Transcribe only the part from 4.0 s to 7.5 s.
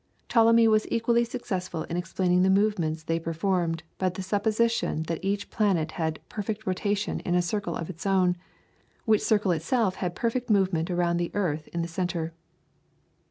the supposition that each planet had perfect rotation in a